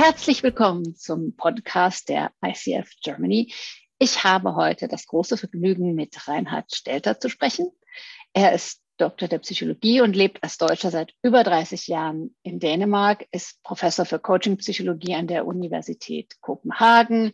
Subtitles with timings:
[0.00, 3.52] Herzlich willkommen zum Podcast der ICF Germany.
[3.98, 7.72] Ich habe heute das große Vergnügen, mit Reinhard Stelter zu sprechen.
[8.32, 13.26] Er ist Doktor der Psychologie und lebt als Deutscher seit über 30 Jahren in Dänemark,
[13.32, 17.32] ist Professor für Coaching-Psychologie an der Universität Kopenhagen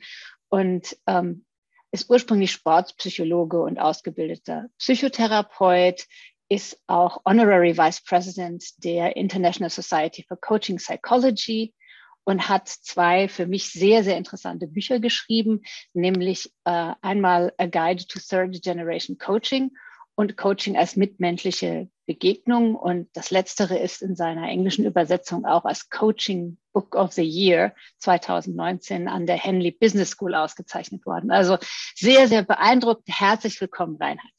[0.48, 1.44] und ähm,
[1.92, 6.06] ist ursprünglich Sportpsychologe und ausgebildeter Psychotherapeut,
[6.48, 11.74] ist auch Honorary Vice President der International Society for Coaching Psychology
[12.24, 18.06] und hat zwei für mich sehr, sehr interessante Bücher geschrieben, nämlich äh, einmal A Guide
[18.06, 19.72] to Third Generation Coaching
[20.14, 22.76] und Coaching als mitmenschliche Begegnung.
[22.76, 27.74] Und das letztere ist in seiner englischen Übersetzung auch als Coaching Book of the Year
[27.98, 31.30] 2019 an der Henley Business School ausgezeichnet worden.
[31.30, 31.58] Also
[31.94, 33.08] sehr, sehr beeindruckend.
[33.08, 34.30] Herzlich willkommen, Reinhard.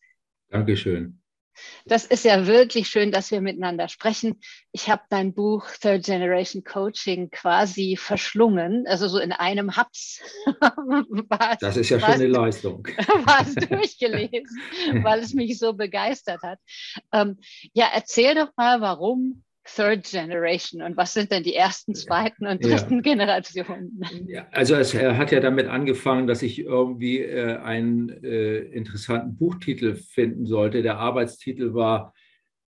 [0.49, 1.21] Dankeschön.
[1.85, 4.39] Das ist ja wirklich schön, dass wir miteinander sprechen.
[4.71, 10.21] Ich habe dein Buch Third Generation Coaching quasi verschlungen, also so in einem Haps.
[11.59, 12.85] das ist ja schon eine Leistung.
[12.85, 14.61] War es durchgelesen,
[15.03, 16.59] weil es mich so begeistert hat.
[17.11, 17.39] Ähm,
[17.73, 22.63] ja, erzähl doch mal, warum Third Generation und was sind denn die ersten, zweiten und
[22.63, 23.01] dritten ja.
[23.01, 23.99] Generationen?
[24.27, 29.95] Ja, also es hat ja damit angefangen, dass ich irgendwie äh, einen äh, interessanten Buchtitel
[29.95, 30.83] finden sollte.
[30.83, 32.13] Der Arbeitstitel war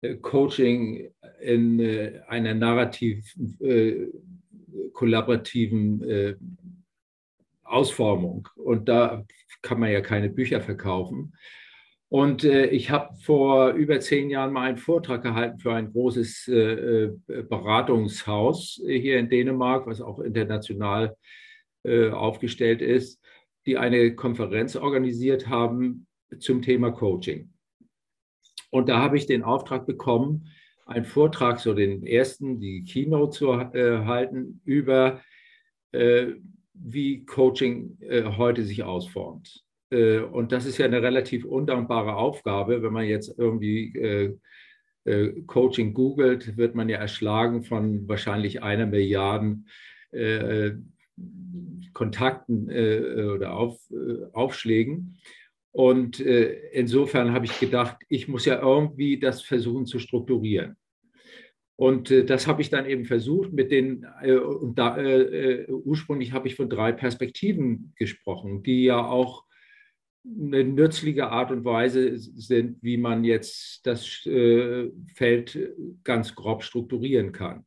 [0.00, 4.08] äh, Coaching in äh, einer narrativ äh,
[4.92, 6.34] kollaborativen äh,
[7.62, 8.48] Ausformung.
[8.56, 9.24] Und da
[9.62, 11.34] kann man ja keine Bücher verkaufen.
[12.10, 16.48] Und äh, ich habe vor über zehn Jahren mal einen Vortrag gehalten für ein großes
[16.48, 21.16] äh, äh Beratungshaus hier in Dänemark, was auch international
[21.84, 23.22] äh, aufgestellt ist,
[23.66, 26.06] die eine Konferenz organisiert haben
[26.38, 27.52] zum Thema Coaching.
[28.70, 30.48] Und da habe ich den Auftrag bekommen,
[30.86, 35.20] einen Vortrag, so den ersten, die Keynote zu äh, halten über,
[35.92, 36.28] äh,
[36.72, 37.98] wie Coaching
[38.36, 39.67] heute sich ausformt.
[39.90, 42.82] Äh, und das ist ja eine relativ undankbare Aufgabe.
[42.82, 44.36] Wenn man jetzt irgendwie äh,
[45.04, 49.58] äh, Coaching googelt, wird man ja erschlagen von wahrscheinlich einer Milliarde
[51.92, 53.78] Kontakten oder Auf,
[54.32, 55.18] Aufschlägen.
[55.70, 60.76] Und insofern habe ich gedacht, ich muss ja irgendwie das versuchen zu strukturieren.
[61.76, 64.96] Und das habe ich dann eben versucht mit den, und da,
[65.68, 69.44] ursprünglich habe ich von drei Perspektiven gesprochen, die ja auch
[70.24, 75.58] eine nützliche Art und Weise sind, wie man jetzt das äh, Feld
[76.04, 77.64] ganz grob strukturieren kann.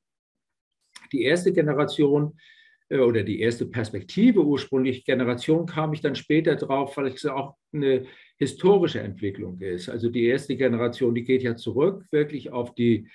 [1.12, 2.38] Die erste Generation
[2.90, 7.56] äh, oder die erste Perspektive ursprünglich Generation kam ich dann später drauf, weil es auch
[7.74, 8.06] eine
[8.38, 9.90] historische Entwicklung ist.
[9.90, 13.08] Also die erste Generation, die geht ja zurück wirklich auf die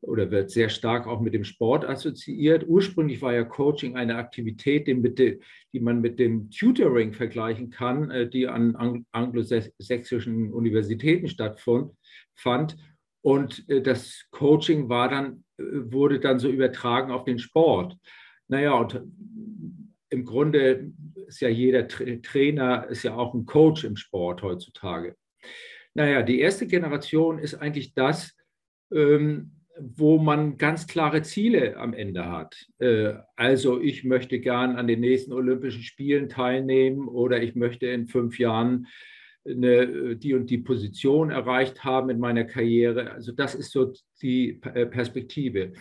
[0.00, 2.66] oder wird sehr stark auch mit dem Sport assoziiert.
[2.66, 8.46] Ursprünglich war ja Coaching eine Aktivität, die, man mit dem Tutoring vergleichen kann, äh, die
[8.48, 12.76] an anglosächsischen Universitäten stattfand.
[13.22, 17.96] Und äh, das Coaching war dann, äh, wurde dann so übertragen auf den Sport.
[18.48, 19.02] Naja, und
[20.10, 20.92] im Grunde
[21.26, 25.16] ist ja jeder Trainer, ist ja auch ein Coach im Sport heutzutage.
[25.94, 28.36] Naja, die erste Generation ist eigentlich das,
[28.92, 32.66] ähm, wo man ganz klare Ziele am Ende hat.
[32.78, 38.06] Äh, also ich möchte gern an den nächsten Olympischen Spielen teilnehmen oder ich möchte in
[38.06, 38.86] fünf Jahren
[39.48, 43.12] eine, die und die Position erreicht haben in meiner Karriere.
[43.12, 43.92] Also das ist so
[44.22, 45.72] die äh, Perspektive.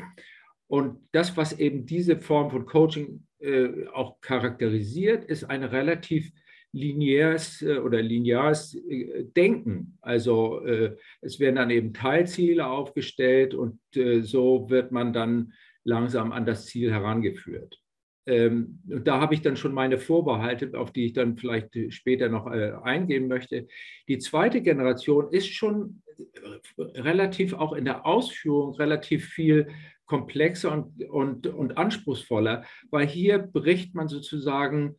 [0.68, 6.32] Und das, was eben diese Form von Coaching äh, auch charakterisiert, ist eine relativ
[6.76, 9.98] lineares äh, oder lineares äh, Denken.
[10.02, 13.80] Also äh, es werden dann eben Teilziele aufgestellt und
[14.22, 15.54] so wird man dann
[15.86, 17.80] langsam an das Ziel herangeführt.
[18.26, 22.28] Ähm, und da habe ich dann schon meine Vorbehalte, auf die ich dann vielleicht später
[22.28, 23.68] noch eingehen möchte.
[24.10, 26.02] Die zweite Generation ist schon
[26.78, 29.68] relativ auch in der Ausführung relativ viel
[30.06, 34.98] komplexer und, und, und anspruchsvoller, weil hier bricht man sozusagen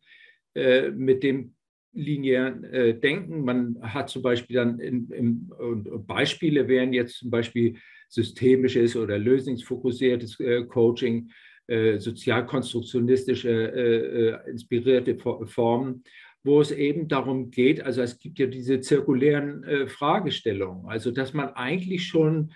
[0.53, 1.56] mit dem
[1.97, 3.43] linearen äh, Denken.
[3.43, 7.75] Man hat zum Beispiel dann in, in, und Beispiele wären jetzt zum Beispiel
[8.07, 11.31] systemisches oder lösungsfokussiertes äh, Coaching,
[11.67, 16.03] äh, sozialkonstruktionistische äh, äh, inspirierte Formen,
[16.43, 21.33] wo es eben darum geht, also es gibt ja diese zirkulären äh, Fragestellungen, also dass
[21.33, 22.51] man eigentlich schon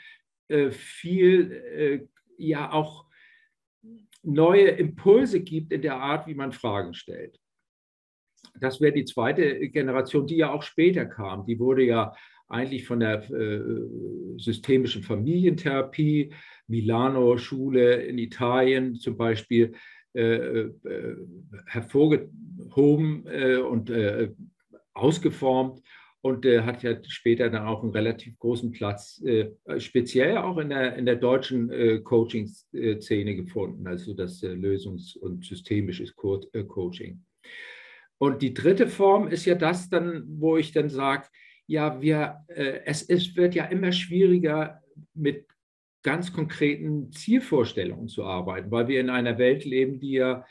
[0.71, 3.05] viel ja auch
[4.21, 7.40] neue Impulse gibt in der Art, wie man Fragen stellt
[8.59, 11.45] das wäre die zweite Generation, die ja auch später kam.
[11.45, 12.13] Die wurde ja
[12.47, 13.61] eigentlich von der äh,
[14.37, 16.33] systemischen Familientherapie,
[16.67, 19.73] Milano-Schule in Italien zum Beispiel,
[20.13, 21.15] äh, äh,
[21.67, 24.33] hervorgehoben äh, und äh,
[24.93, 25.81] ausgeformt
[26.19, 29.23] und äh, hat ja später dann auch einen relativ großen Platz,
[29.77, 36.41] speziell auch in der, in der deutschen Coaching-Szene gefunden, also das lösungs- und systemisches Co
[36.67, 37.23] Coaching.
[38.21, 41.27] Und die dritte Form ist ja das dann, wo ich dann sage,
[41.65, 44.79] ja, wir, äh, es, es wird ja immer schwieriger
[45.15, 45.47] mit
[46.03, 50.45] ganz konkreten Zielvorstellungen zu arbeiten, weil wir in einer Welt leben, die ja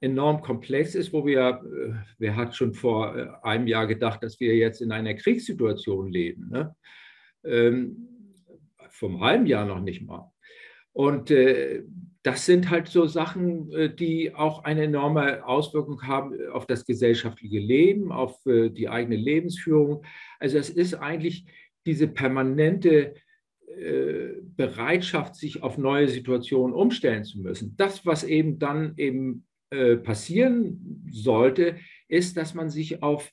[0.00, 4.40] enorm komplex ist, wo wir, äh, wer hat schon vor äh, einem Jahr gedacht, dass
[4.40, 6.48] wir jetzt in einer Kriegssituation leben?
[6.48, 6.74] Ne?
[7.44, 8.08] Ähm,
[8.88, 10.32] vom halben Jahr noch nicht mal.
[10.94, 11.82] Und äh,
[12.22, 17.58] das sind halt so Sachen, äh, die auch eine enorme Auswirkung haben auf das gesellschaftliche
[17.58, 20.06] Leben, auf äh, die eigene Lebensführung.
[20.38, 21.44] Also es ist eigentlich
[21.84, 23.14] diese permanente
[24.56, 27.74] Bereitschaft, sich auf neue Situationen umstellen zu müssen.
[27.76, 29.46] Das, was eben dann eben
[30.04, 33.32] passieren sollte, ist, dass man sich auf,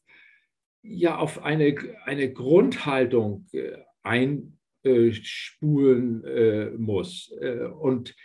[0.81, 1.75] ja, auf eine,
[2.05, 3.45] eine Grundhaltung
[4.83, 7.33] äh, einspulen äh, muss.
[7.39, 8.15] Äh, und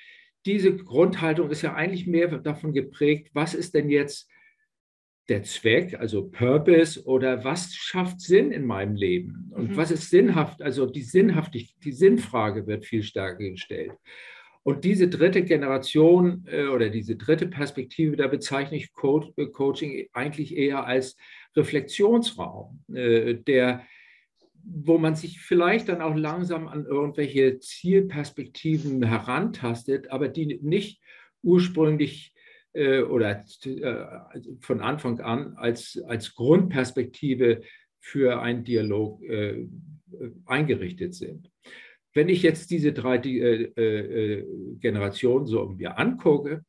[0.44, 4.30] diese Grundhaltung ist ja eigentlich mehr davon geprägt, was ist denn jetzt
[5.28, 9.76] der Zweck, also Purpose oder was schafft Sinn in meinem Leben und mhm.
[9.76, 13.92] was ist sinnhaft, also die Sinnhaftigkeit, die Sinnfrage wird viel stärker gestellt.
[14.62, 20.08] Und diese dritte Generation äh, oder diese dritte Perspektive, da bezeichne ich Co äh, Coaching
[20.12, 21.16] eigentlich eher als
[21.56, 23.82] Reflexionsraum, äh, der,
[24.68, 31.00] wo man sich vielleicht dann auch langsam an irgendwelche Zielperspektiven herantastet, aber die nicht
[31.42, 32.34] ursprünglich
[32.72, 34.04] äh, oder äh,
[34.60, 37.62] von Anfang an als, als Grundperspektive
[38.00, 39.66] für einen Dialog äh,
[40.44, 41.50] eingerichtet sind.
[42.12, 43.18] Wenn ich jetzt diese drei
[44.78, 46.64] Generationen so mir angucke,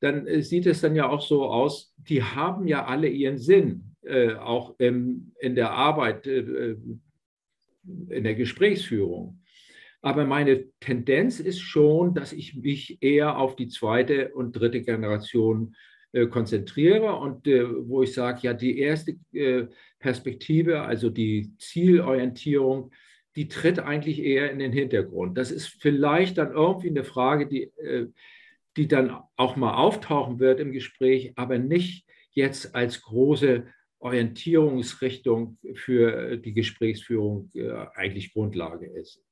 [0.00, 3.94] dann sieht es dann ja auch so aus, die haben ja alle ihren Sinn,
[4.40, 6.26] auch in der Arbeit,
[8.08, 9.40] in der Gesprächsführung.
[10.02, 15.74] Aber meine Tendenz ist schon, dass ich mich eher auf die zweite und dritte Generation
[16.12, 19.66] äh, konzentriere und äh, wo ich sage, ja, die erste äh,
[19.98, 22.92] Perspektive, also die Zielorientierung,
[23.34, 25.38] die tritt eigentlich eher in den Hintergrund.
[25.38, 28.08] Das ist vielleicht dann irgendwie eine Frage, die, äh,
[28.76, 33.66] die dann auch mal auftauchen wird im Gespräch, aber nicht jetzt als große
[34.04, 39.24] Orientierungsrichtung für die Gesprächsführung äh, eigentlich Grundlage ist.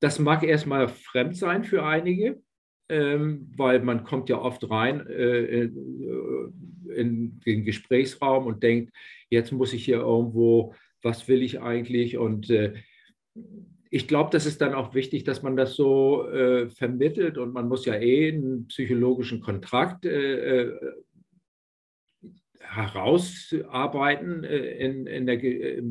[0.00, 2.42] Das mag erstmal fremd sein für einige,
[2.88, 6.02] ähm, weil man kommt ja oft rein äh, in,
[6.90, 8.92] äh, in, den Gesprächsraum und denkt,
[9.30, 12.18] jetzt muss ich hier irgendwo, was will ich eigentlich?
[12.18, 12.52] Und
[13.90, 16.26] ich glaube, das ist dann auch wichtig, dass man das so
[16.68, 20.04] vermittelt und man muss ja eh einen psychologischen Kontrakt
[22.74, 25.82] herausarbeiten in, in der,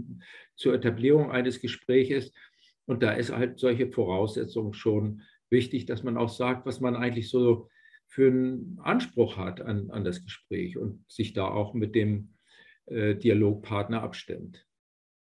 [0.56, 2.31] zur Etablierung eines Gespräches.
[2.86, 7.30] Und da ist halt solche Voraussetzungen schon wichtig, dass man auch sagt, was man eigentlich
[7.30, 7.69] so
[8.07, 12.35] für einen Anspruch hat an, an das Gespräch und sich da auch mit dem
[12.85, 14.66] äh, Dialogpartner abstimmt.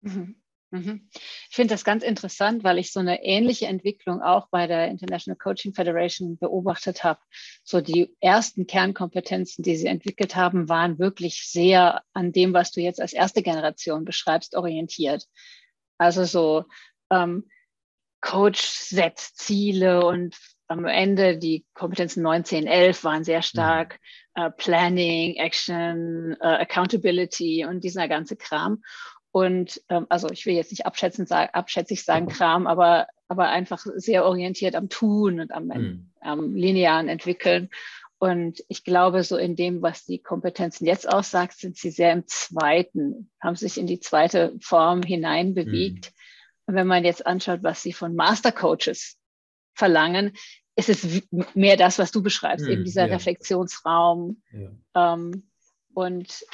[0.01, 0.36] Mhm.
[0.74, 1.08] Mhm.
[1.13, 5.38] Ich finde das ganz interessant, weil ich so eine ähnliche Entwicklung auch bei der International
[5.38, 7.20] Coaching Federation beobachtet habe.
[7.63, 12.82] So die ersten Kernkompetenzen, die sie entwickelt haben, waren wirklich sehr an dem, was du
[12.82, 15.27] jetzt als erste Generation beschreibst, orientiert.
[16.00, 16.65] Also so
[17.12, 17.48] ähm,
[18.20, 20.36] Coach setzt Ziele und
[20.68, 24.00] am Ende die Kompetenzen 19, 11 waren sehr stark
[24.36, 24.44] mhm.
[24.44, 28.82] äh, Planning, Action, äh, Accountability und dieser ganze Kram.
[29.34, 33.84] Und ähm, also ich will jetzt nicht abschätzend sagen, abschätzig sagen Kram, aber, aber einfach
[33.96, 36.12] sehr orientiert am Tun und am, mhm.
[36.22, 37.72] am linearen Entwickeln.
[38.20, 42.28] Und ich glaube, so in dem, was die Kompetenzen jetzt aussagt, sind sie sehr im
[42.28, 46.12] zweiten, haben sich in die zweite Form hineinbewegt.
[46.12, 46.68] Mhm.
[46.68, 49.18] Und wenn man jetzt anschaut, was sie von Mastercoaches
[49.74, 50.34] verlangen,
[50.75, 51.24] ist es
[51.56, 53.13] mehr das, was du beschreibst, hm, eben dieser ja.
[53.16, 55.13] Reflexionsraum ja.
[55.16, 55.50] ähm,
[55.96, 56.46] und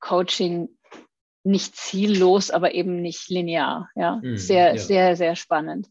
[0.00, 0.70] Coaching
[1.42, 3.88] nicht ziellos, aber eben nicht linear.
[3.94, 4.78] Ja, hm, sehr, ja.
[4.78, 5.88] sehr, sehr spannend.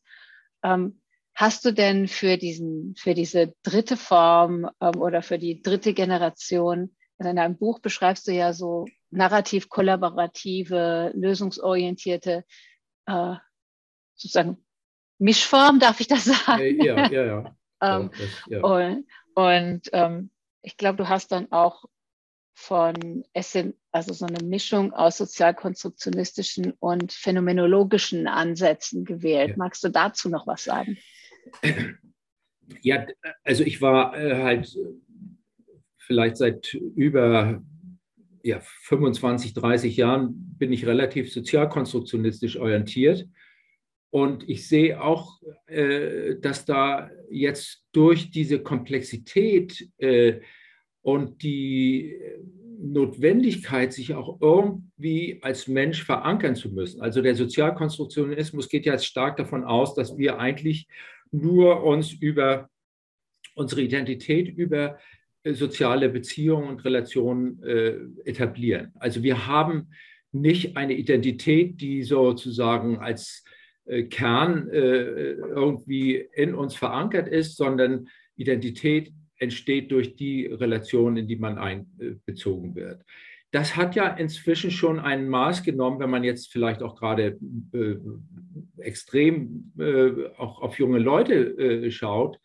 [0.64, 1.02] Ähm,
[1.34, 6.96] hast du denn für diesen, für diese dritte Form ähm, oder für die dritte Generation,
[7.18, 12.46] in deinem Buch beschreibst du ja so narrativ kollaborative, lösungsorientierte
[13.08, 13.36] äh,
[14.16, 14.64] sozusagen
[15.18, 16.82] Mischform, darf ich das sagen?
[16.82, 17.56] Ja, ja, ja.
[17.82, 18.62] ähm, das, ja.
[18.62, 21.86] Und, und ähm, ich glaube, du hast dann auch
[22.60, 29.52] von Essen, also so eine Mischung aus sozialkonstruktionistischen und phänomenologischen Ansätzen gewählt.
[29.52, 29.56] Ja.
[29.58, 30.98] Magst du dazu noch was sagen?
[32.84, 33.04] Ja,
[33.44, 34.78] also ich war äh, halt
[35.98, 37.64] vielleicht seit über
[38.44, 43.28] ja, 25, 30 Jahren bin ich relativ sozialkonstruktionistisch orientiert.
[44.12, 50.42] Und ich sehe auch, äh, dass da jetzt durch diese Komplexität äh,
[51.02, 52.16] und die
[52.82, 57.02] Notwendigkeit, sich auch irgendwie als Mensch verankern zu müssen.
[57.02, 60.88] Also der Sozialkonstruktionismus geht ja stark davon aus, dass wir eigentlich
[61.32, 62.70] nur uns über
[63.56, 64.98] unsere Identität, über
[65.44, 68.94] äh, soziale Beziehungen und Relationen äh, etablieren.
[68.96, 69.90] Also wir haben
[70.32, 73.44] nicht eine Identität, die sozusagen als
[73.86, 81.28] äh, Kern äh, irgendwie in uns verankert ist, sondern Identität entsteht durch die Relation, in
[81.28, 83.04] die man einbezogen wird.
[83.52, 87.40] Das hat ja inzwischen schon ein Maß genommen, wenn man jetzt vielleicht auch gerade
[87.74, 87.96] äh,
[88.78, 92.40] extrem äh, auch auf junge Leute äh, schaut,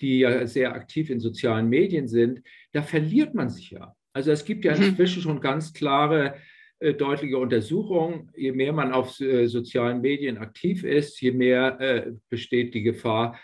[0.00, 3.94] die ja sehr aktiv in sozialen Medien sind, da verliert man sich ja.
[4.14, 4.82] Also es gibt ja mhm.
[4.82, 6.36] inzwischen schon ganz klare,
[6.78, 8.30] äh, deutliche Untersuchungen.
[8.36, 13.38] Je mehr man auf äh, sozialen Medien aktiv ist, je mehr äh, besteht die Gefahr,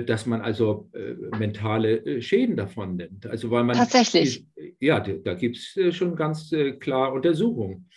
[0.00, 3.26] dass man also äh, mentale äh, Schäden davon nimmt.
[3.26, 4.46] Also weil man tatsächlich
[4.80, 7.88] ja, da gibt es schon ganz klar Untersuchungen.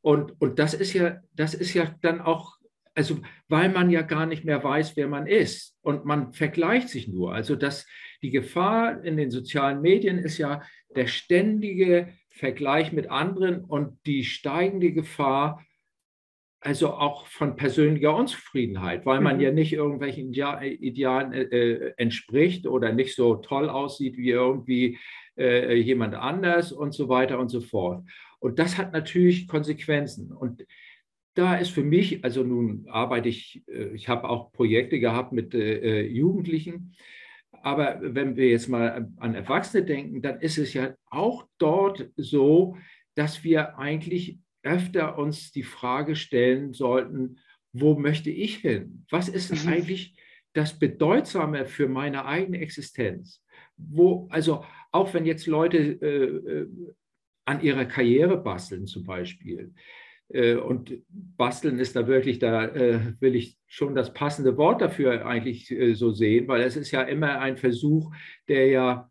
[0.00, 2.56] Und, und das ist ja, das ist ja dann auch,
[2.94, 7.08] also weil man ja gar nicht mehr weiß, wer man ist und man vergleicht sich
[7.08, 7.32] nur.
[7.32, 7.86] Also dass
[8.20, 10.62] die Gefahr in den sozialen Medien ist ja
[10.94, 15.64] der ständige Vergleich mit anderen und die steigende Gefahr,
[16.64, 19.42] also auch von persönlicher Unzufriedenheit, weil man mhm.
[19.42, 24.98] ja nicht irgendwelchen Idealen äh, äh, entspricht oder nicht so toll aussieht wie irgendwie
[25.36, 28.04] äh, jemand anders und so weiter und so fort.
[28.38, 30.30] Und das hat natürlich Konsequenzen.
[30.30, 30.64] Und
[31.34, 35.54] da ist für mich, also nun arbeite ich, äh, ich habe auch Projekte gehabt mit
[35.54, 36.94] äh, Jugendlichen,
[37.62, 42.76] aber wenn wir jetzt mal an Erwachsene denken, dann ist es ja auch dort so,
[43.14, 47.38] dass wir eigentlich öfter uns die Frage stellen sollten,
[47.72, 49.06] wo möchte ich hin?
[49.10, 49.72] Was ist mhm.
[49.72, 50.16] eigentlich
[50.52, 53.42] das Bedeutsame für meine eigene Existenz?
[53.76, 56.24] Wo, also auch wenn jetzt Leute äh,
[56.60, 56.68] äh,
[57.44, 59.72] an ihrer Karriere basteln zum Beispiel,
[60.32, 65.26] äh, und basteln ist da wirklich, da äh, will ich schon das passende Wort dafür
[65.26, 68.12] eigentlich äh, so sehen, weil es ist ja immer ein Versuch,
[68.48, 69.10] der ja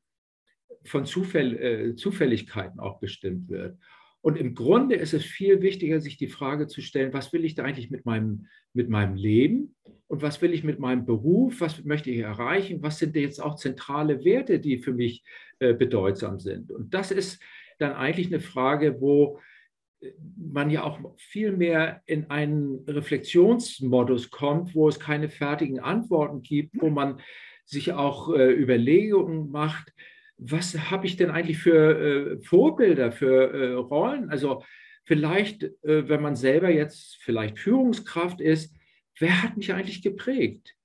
[0.84, 3.78] von Zufäll, äh, Zufälligkeiten auch bestimmt wird.
[4.22, 7.56] Und im Grunde ist es viel wichtiger, sich die Frage zu stellen, was will ich
[7.56, 9.76] da eigentlich mit meinem, mit meinem Leben?
[10.08, 13.56] Und was will ich mit meinem Beruf, was möchte ich erreichen, was sind jetzt auch
[13.56, 15.24] zentrale Werte, die für mich
[15.60, 16.72] äh, bedeutsam sind.
[16.72, 17.42] Und das ist
[17.80, 19.40] dann eigentlich eine Frage, wo
[20.02, 26.42] äh, man ja auch viel mehr in einen Reflexionsmodus kommt, wo es keine fertigen Antworten
[26.42, 27.22] gibt, wo man
[27.64, 29.94] sich auch äh, Überlegungen macht,
[30.42, 34.30] was habe ich denn eigentlich für äh, Vorbilder, für äh, Rollen?
[34.32, 34.64] Also
[35.06, 38.76] vielleicht, äh, wenn man selber jetzt vielleicht Führungskraft ist,
[39.20, 40.76] wer hat mich eigentlich geprägt?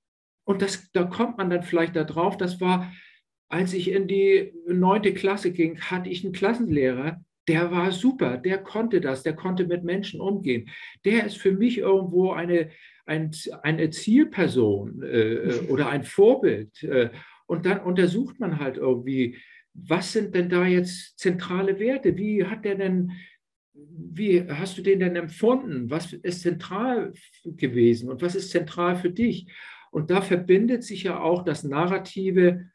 [0.43, 2.93] Und das, da kommt man dann vielleicht darauf, das war,
[3.49, 8.59] als ich in die neunte Klasse ging, hatte ich einen Klassenlehrer, der war super, der
[8.59, 10.69] konnte das, der konnte mit Menschen umgehen.
[11.03, 12.69] Der ist für mich irgendwo eine,
[13.05, 13.31] ein,
[13.63, 16.83] eine Zielperson äh, oder ein Vorbild.
[16.83, 17.09] Äh,
[17.47, 19.37] und dann untersucht man halt irgendwie,
[19.73, 22.17] was sind denn da jetzt zentrale Werte?
[22.17, 23.11] Wie hat der denn,
[23.73, 25.89] wie hast du den denn empfunden?
[25.89, 27.13] Was ist zentral
[27.45, 29.47] gewesen und was ist zentral für dich?
[29.91, 32.69] Und da verbindet sich ja auch das Narrative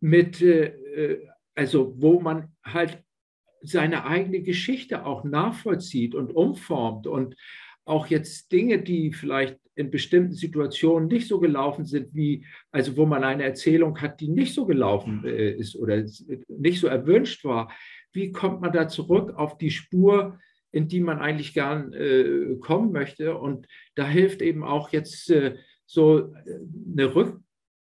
[0.00, 1.18] mit, äh,
[1.54, 3.02] also wo man halt
[3.62, 7.36] seine eigene Geschichte auch nachvollzieht und umformt und
[7.84, 13.06] auch jetzt Dinge, die vielleicht in bestimmten Situationen nicht so gelaufen sind, wie, also wo
[13.06, 16.04] man eine Erzählung hat, die nicht so gelaufen äh, ist oder
[16.48, 17.72] nicht so erwünscht war,
[18.12, 20.38] wie kommt man da zurück auf die Spur,
[20.70, 23.36] in die man eigentlich gern äh, kommen möchte?
[23.38, 26.58] Und da hilft eben auch jetzt äh, so äh,
[26.92, 27.40] eine Rück,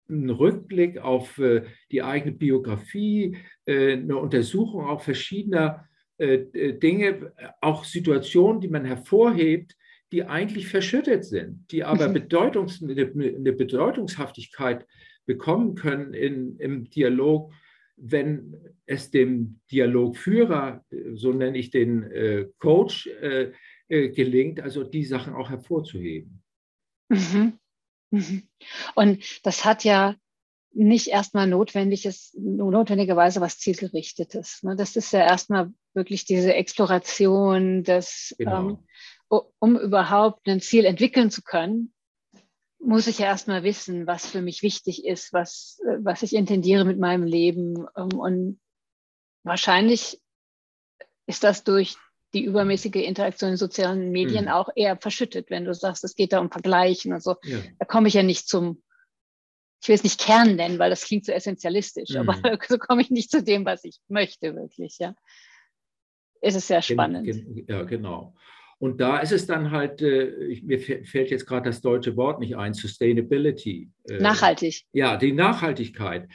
[0.10, 5.86] ein Rückblick auf äh, die eigene Biografie, äh, eine Untersuchung auch verschiedener
[6.22, 9.78] Dinge, auch Situationen, die man hervorhebt,
[10.12, 12.14] die eigentlich verschüttet sind, die aber mhm.
[12.14, 14.86] Bedeutungs-, eine Bedeutungshaftigkeit
[15.26, 17.52] bekommen können in, im Dialog,
[17.98, 23.52] wenn es dem Dialogführer, so nenne ich den äh, Coach, äh,
[23.90, 26.42] äh, gelingt, also die Sachen auch hervorzuheben.
[27.10, 27.60] Mhm.
[28.12, 28.44] Mhm.
[28.96, 30.16] Und das hat ja
[30.72, 34.64] nicht erstmal notwendiges, notwendigerweise was zielgerichtetes.
[34.64, 34.76] Ne?
[34.76, 38.70] Das ist ja erstmal wirklich diese Exploration des, genau.
[38.70, 38.78] ähm,
[39.30, 41.94] um überhaupt ein Ziel entwickeln zu können,
[42.80, 46.98] muss ich ja erstmal wissen, was für mich wichtig ist, was, was ich intendiere mit
[46.98, 47.86] meinem Leben.
[47.96, 48.60] Ähm, und
[49.44, 50.20] wahrscheinlich
[51.28, 51.98] ist das durch
[52.34, 54.52] die übermäßige Interaktion in sozialen Medien mhm.
[54.52, 57.36] auch eher verschüttet, wenn du sagst, es geht da um Vergleichen und so.
[57.44, 57.58] Ja.
[57.80, 58.84] Da komme ich ja nicht zum,
[59.82, 62.30] ich will es nicht Kern nennen, weil das klingt so essentialistisch, mhm.
[62.30, 65.16] aber so komme ich nicht zu dem, was ich möchte, wirklich, ja.
[66.42, 67.28] Es ist sehr spannend.
[67.68, 68.34] Ja, genau.
[68.80, 72.56] Und da ist es dann halt, äh, mir fällt jetzt gerade das deutsche Wort nicht
[72.56, 73.90] ein, Sustainability.
[74.08, 74.86] Äh, Nachhaltig.
[74.94, 76.30] Ja, die Nachhaltigkeit.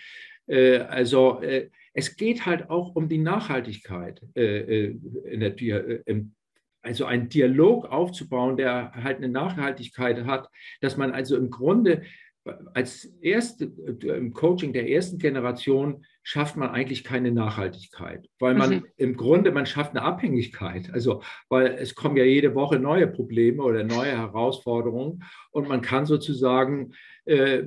[0.47, 4.99] Äh, also äh, es geht halt auch um die Nachhaltigkeit äh, äh,
[5.39, 5.85] der,
[6.83, 12.03] also einen Dialog aufzubauen, der halt eine Nachhaltigkeit hat, dass man also im Grunde
[12.75, 13.73] als erste
[14.03, 18.87] im Coaching der ersten Generation schafft man eigentlich keine Nachhaltigkeit, weil man mhm.
[18.97, 20.91] im Grunde, man schafft eine Abhängigkeit.
[20.93, 26.07] Also, weil es kommen ja jede Woche neue Probleme oder neue Herausforderungen und man kann
[26.07, 26.95] sozusagen
[27.27, 27.65] äh,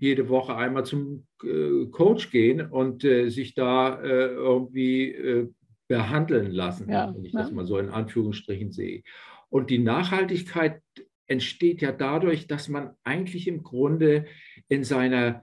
[0.00, 5.48] jede Woche einmal zum äh, Coach gehen und äh, sich da äh, irgendwie äh,
[5.86, 7.42] behandeln lassen, ja, wenn ich ja.
[7.42, 9.02] das mal so in Anführungsstrichen sehe.
[9.50, 10.82] Und die Nachhaltigkeit
[11.28, 14.26] entsteht ja dadurch, dass man eigentlich im Grunde
[14.68, 15.42] in seiner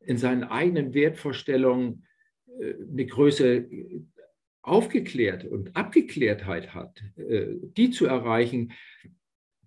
[0.00, 2.04] in seinen eigenen Wertvorstellungen
[2.60, 3.66] eine größere
[4.62, 8.72] Aufgeklärt und Abgeklärtheit hat, äh, die zu erreichen,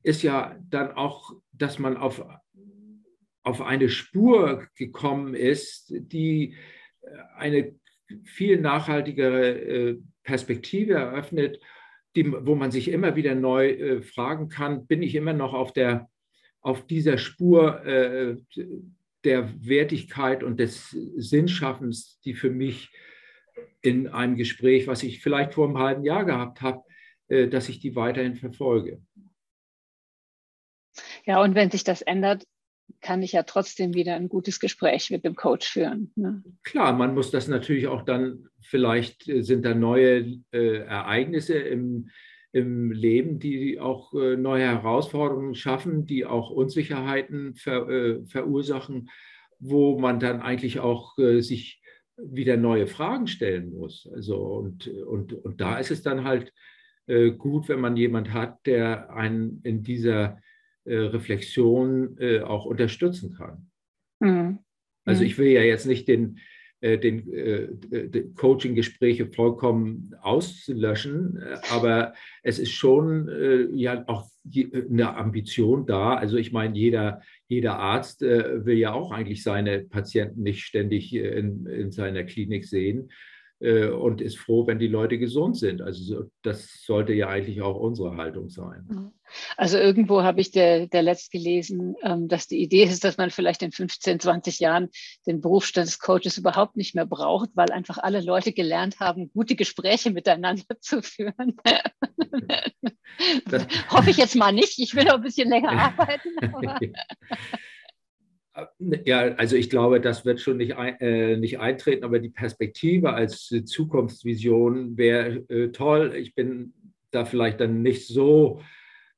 [0.03, 2.25] ist ja dann auch, dass man auf,
[3.43, 6.55] auf eine Spur gekommen ist, die
[7.35, 7.75] eine
[8.23, 11.59] viel nachhaltigere äh, Perspektive eröffnet,
[12.15, 15.73] die, wo man sich immer wieder neu äh, fragen kann, bin ich immer noch auf,
[15.73, 16.09] der,
[16.61, 17.83] auf dieser Spur
[19.23, 22.89] der Wertigkeit und des Sinnschaffens, die für mich
[23.81, 26.83] in einem Gespräch, was ich vielleicht vor einem halben Jahr gehabt habe,
[27.27, 29.01] äh, dass ich die weiterhin verfolge.
[31.25, 32.45] Ja, und wenn sich das ändert,
[32.99, 36.11] kann ich ja trotzdem wieder ein gutes Gespräch mit dem Coach führen.
[36.15, 36.43] Ne?
[36.63, 42.09] Klar, man muss das natürlich auch dann, vielleicht äh, sind da neue äh, Ereignisse im,
[42.53, 49.09] im Leben, die auch äh, neue Herausforderungen schaffen, die auch Unsicherheiten ver, äh, verursachen,
[49.59, 51.81] wo man dann eigentlich auch äh, sich
[52.17, 54.09] wieder neue Fragen stellen muss.
[54.13, 56.53] Also und, und, und da ist es dann halt
[57.37, 60.39] gut, wenn man jemand hat, der einen in dieser
[60.85, 63.71] Reflexion auch unterstützen kann.
[64.19, 64.59] Mhm.
[65.03, 66.39] Also ich will ja jetzt nicht den,
[66.81, 67.67] den, äh,
[68.35, 71.39] Coaching-Gespräche vollkommen auszulöschen.
[71.71, 72.13] Aber
[72.43, 74.29] es ist schon äh, ja auch
[74.89, 76.15] eine Ambition da.
[76.15, 81.67] Also ich meine, jeder, jeder Arzt will ja auch eigentlich seine Patienten nicht ständig in,
[81.67, 83.09] in seiner Klinik sehen
[83.61, 85.81] und ist froh, wenn die Leute gesund sind.
[85.81, 88.87] Also das sollte ja eigentlich auch unsere Haltung sein.
[88.89, 89.11] Mhm.
[89.57, 93.29] Also irgendwo habe ich der, der letzt gelesen, ähm, dass die Idee ist, dass man
[93.29, 94.89] vielleicht in 15, 20 Jahren
[95.25, 99.55] den Berufsstand des Coaches überhaupt nicht mehr braucht, weil einfach alle Leute gelernt haben, gute
[99.55, 101.57] Gespräche miteinander zu führen.
[103.49, 104.79] Das Hoffe ich jetzt mal nicht.
[104.79, 106.29] Ich will noch ein bisschen länger arbeiten.
[109.05, 113.47] Ja, also ich glaube, das wird schon nicht, äh, nicht eintreten, aber die Perspektive als
[113.65, 116.15] Zukunftsvision wäre äh, toll.
[116.15, 116.73] Ich bin
[117.11, 118.61] da vielleicht dann nicht so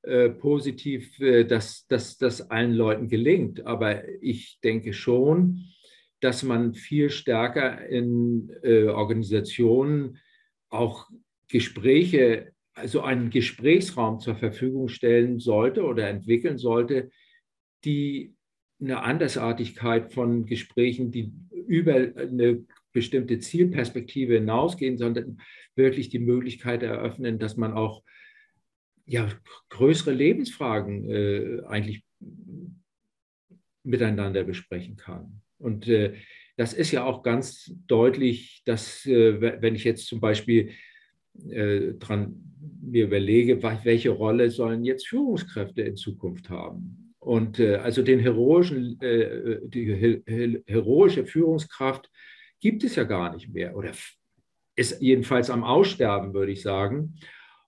[0.03, 3.65] äh, positiv, äh, dass das allen Leuten gelingt.
[3.65, 5.65] Aber ich denke schon,
[6.19, 10.19] dass man viel stärker in äh, Organisationen
[10.69, 11.09] auch
[11.47, 17.09] Gespräche, also einen Gesprächsraum zur Verfügung stellen sollte oder entwickeln sollte,
[17.83, 18.32] die
[18.83, 21.31] eine Andersartigkeit von Gesprächen, die
[21.67, 25.39] über eine bestimmte Zielperspektive hinausgehen, sondern
[25.75, 28.03] wirklich die Möglichkeit eröffnen, dass man auch
[29.05, 29.27] ja,
[29.69, 32.03] größere Lebensfragen äh, eigentlich
[33.83, 35.41] miteinander besprechen kann.
[35.57, 36.13] Und äh,
[36.55, 40.71] das ist ja auch ganz deutlich, dass äh, wenn ich jetzt zum Beispiel
[41.49, 42.35] äh, dran
[42.81, 47.02] mir überlege, welche Rolle sollen jetzt Führungskräfte in Zukunft haben.
[47.23, 50.21] Und äh, also den heroischen, äh, die
[50.67, 52.09] heroische Führungskraft
[52.59, 53.91] gibt es ja gar nicht mehr oder
[54.75, 57.15] ist jedenfalls am Aussterben, würde ich sagen.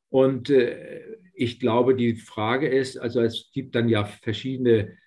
[0.09, 1.01] Und äh,
[1.33, 4.97] ich glaube, die Frage ist, also es gibt dann ja verschiedene,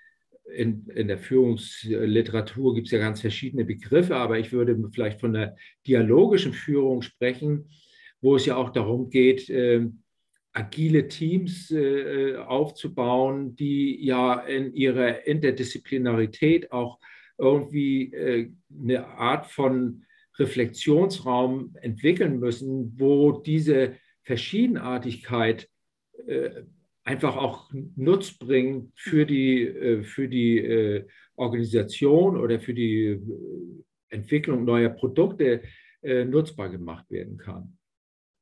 [0.54, 5.32] in, in der Führungsliteratur gibt es ja ganz verschiedene Begriffe, aber ich würde vielleicht von
[5.32, 5.56] der
[5.86, 7.70] dialogischen Führung sprechen,
[8.20, 9.88] wo es ja auch darum geht, äh,
[10.58, 16.98] agile Teams äh, aufzubauen, die ja in ihrer Interdisziplinarität auch
[17.38, 20.04] irgendwie äh, eine Art von
[20.36, 25.68] Reflexionsraum entwickeln müssen, wo diese Verschiedenartigkeit
[26.26, 26.62] äh,
[27.04, 33.20] einfach auch Nutz bringt für die, äh, für die äh, Organisation oder für die
[34.08, 35.62] Entwicklung neuer Produkte,
[36.02, 37.78] äh, nutzbar gemacht werden kann.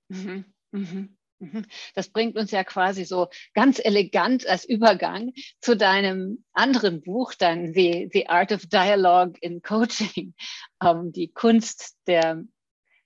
[0.09, 0.44] Mhm.
[0.72, 1.15] Mhm.
[1.38, 1.64] Mhm.
[1.94, 7.72] Das bringt uns ja quasi so ganz elegant als Übergang zu deinem anderen Buch, dann
[7.72, 10.35] The, The Art of Dialogue in Coaching,
[10.83, 12.44] ähm, die Kunst der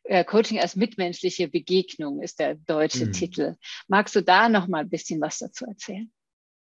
[0.04, 3.12] äh, Coaching als mitmenschliche Begegnung ist der deutsche mhm.
[3.12, 3.56] Titel.
[3.88, 6.10] Magst du da noch mal ein bisschen was dazu erzählen?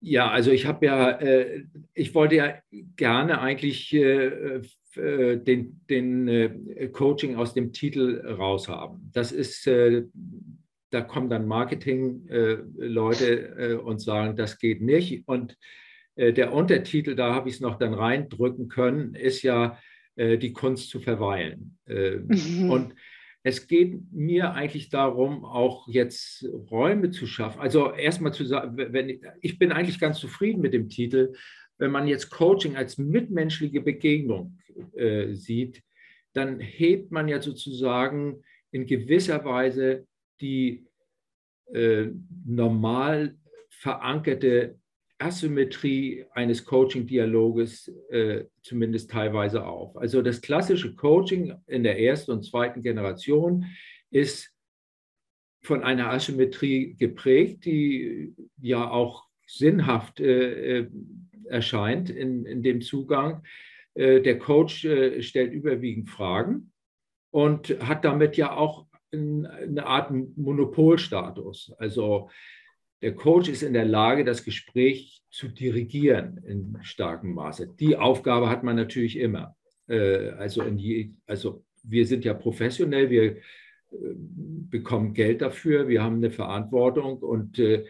[0.01, 2.55] Ja, also ich habe ja, äh, ich wollte ja
[2.95, 4.61] gerne eigentlich äh,
[4.95, 9.09] äh, den, den äh, Coaching aus dem Titel raushaben.
[9.13, 10.03] Das ist, äh,
[10.95, 15.27] da kommen dann Marketing-Leute und sagen, das geht nicht.
[15.27, 15.55] Und
[16.17, 19.77] der Untertitel, da habe ich es noch dann reindrücken können, ist ja
[20.17, 21.77] die Kunst zu verweilen.
[21.87, 22.71] Mhm.
[22.71, 22.95] Und
[23.43, 27.59] es geht mir eigentlich darum, auch jetzt Räume zu schaffen.
[27.59, 31.33] Also erstmal zu sagen, wenn, ich bin eigentlich ganz zufrieden mit dem Titel.
[31.77, 34.57] Wenn man jetzt Coaching als mitmenschliche Begegnung
[34.95, 35.83] äh, sieht,
[36.33, 40.07] dann hebt man ja sozusagen in gewisser Weise
[40.41, 40.85] die
[41.73, 42.07] äh,
[42.45, 43.37] normal
[43.69, 44.79] verankerte
[45.17, 49.95] Asymmetrie eines Coaching-Dialoges äh, zumindest teilweise auf.
[49.97, 53.65] Also das klassische Coaching in der ersten und zweiten Generation
[54.11, 54.51] ist
[55.63, 60.89] von einer Asymmetrie geprägt, die ja auch sinnhaft äh, äh
[61.47, 63.43] erscheint in, in dem Zugang.
[63.93, 66.71] Äh, der Coach äh, stellt überwiegend Fragen
[67.31, 68.84] und hat damit ja auch
[69.15, 71.73] eine Art Monopolstatus.
[71.77, 72.29] Also
[73.01, 77.67] der Coach ist in der Lage, das Gespräch zu dirigieren in starkem Maße.
[77.79, 79.55] Die Aufgabe hat man natürlich immer.
[79.87, 83.37] Äh, also, je, also wir sind ja professionell, wir äh,
[83.91, 87.85] bekommen Geld dafür, wir haben eine Verantwortung und äh,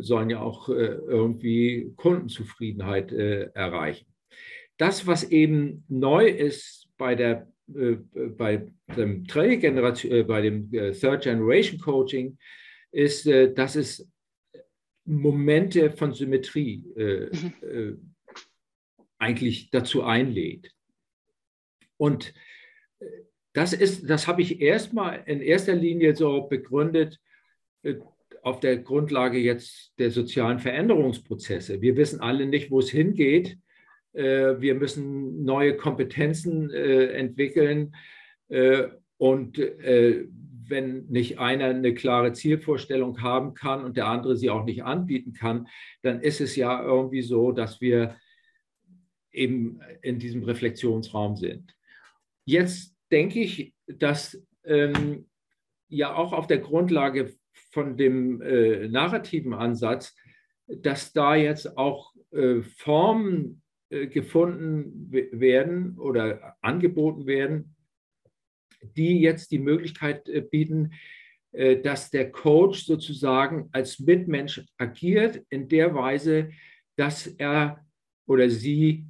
[0.00, 4.12] sollen ja auch irgendwie Kundenzufriedenheit erreichen.
[4.76, 12.38] Das, was eben neu ist bei der bei dem Generation, bei dem Third Generation Coaching,
[12.90, 14.08] ist, dass es
[15.08, 17.52] Momente von Symmetrie äh, mhm.
[17.62, 17.96] äh,
[19.18, 20.70] eigentlich dazu einlädt.
[21.96, 22.34] Und
[23.00, 23.06] äh,
[23.54, 27.18] das ist, das habe ich erstmal in erster Linie so begründet
[27.82, 27.94] äh,
[28.42, 31.80] auf der Grundlage jetzt der sozialen Veränderungsprozesse.
[31.80, 33.58] Wir wissen alle nicht, wo es hingeht.
[34.12, 37.94] Äh, wir müssen neue Kompetenzen äh, entwickeln
[39.18, 44.84] und wenn nicht einer eine klare Zielvorstellung haben kann und der andere sie auch nicht
[44.84, 45.68] anbieten kann,
[46.00, 48.16] dann ist es ja irgendwie so, dass wir
[49.32, 51.76] eben in diesem Reflexionsraum sind.
[52.44, 55.26] Jetzt denke ich, dass ähm,
[55.88, 57.34] ja auch auf der Grundlage
[57.70, 60.14] von dem äh, narrativen Ansatz,
[60.66, 67.74] dass da jetzt auch äh, Formen äh, gefunden werden oder angeboten werden,
[68.82, 70.92] die jetzt die Möglichkeit äh, bieten,
[71.52, 76.50] äh, dass der Coach sozusagen als Mitmensch agiert in der Weise,
[76.96, 77.84] dass er
[78.26, 79.06] oder sie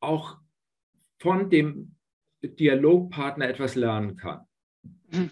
[0.00, 0.38] auch
[1.18, 1.94] von dem
[2.42, 4.40] Dialogpartner etwas lernen kann.
[5.10, 5.30] Mhm.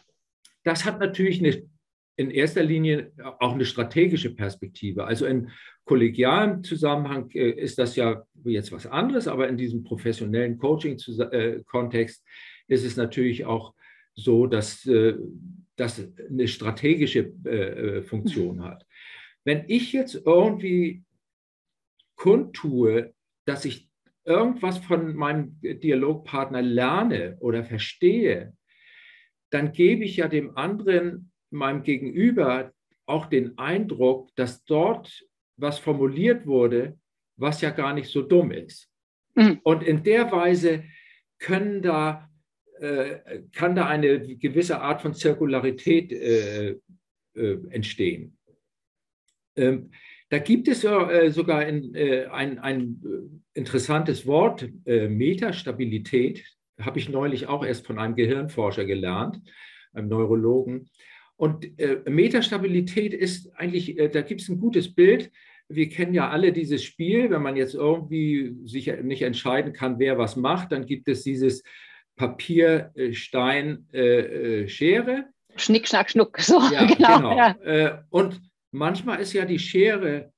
[0.65, 1.69] Das hat natürlich eine,
[2.17, 5.05] in erster Linie auch eine strategische Perspektive.
[5.05, 5.51] Also in
[5.85, 12.25] kollegialem Zusammenhang äh, ist das ja jetzt was anderes, aber in diesem professionellen Coaching-Kontext
[12.69, 13.75] ist es natürlich auch
[14.15, 15.15] so, dass äh,
[15.77, 18.87] das eine strategische äh, äh, Funktion hat.
[19.45, 21.03] Wenn ich jetzt irgendwie
[22.17, 23.15] kundtue,
[23.45, 23.89] dass ich
[24.25, 28.57] irgendwas von meinem Dialogpartner lerne oder verstehe,
[29.51, 32.73] dann gebe ich ja dem anderen, meinem Gegenüber,
[33.07, 35.25] auch den Eindruck, dass dort
[35.63, 36.99] was formuliert wurde,
[37.37, 38.91] was ja gar nicht so dumm ist.
[39.35, 39.61] Mhm.
[39.63, 40.85] Und in der Weise
[41.39, 42.29] können da
[42.83, 46.71] äh, kann da eine gewisse Art von Zirkularität äh,
[47.35, 48.37] äh, entstehen.
[49.55, 49.93] Ähm,
[50.31, 56.43] da gibt es ja sogar ein, ein, ein interessantes Wort, Metastabilität,
[56.81, 59.43] habe ich neulich auch erst von einem Gehirnforscher gelernt,
[59.93, 60.89] einem Neurologen.
[61.37, 61.71] Und
[62.09, 65.31] Metastabilität ist eigentlich, da gibt es ein gutes Bild.
[65.69, 70.19] Wir kennen ja alle dieses Spiel, wenn man jetzt irgendwie sich nicht entscheiden kann, wer
[70.19, 71.63] was macht, dann gibt es dieses
[72.17, 75.27] Papier, äh, Stein, äh, äh, Schere.
[75.57, 76.39] Schnick, Schnack, Schnuck.
[76.41, 77.31] So, ja, genau.
[77.31, 77.37] genau.
[77.37, 78.05] Ja.
[78.11, 80.33] Und manchmal ist ja die Schere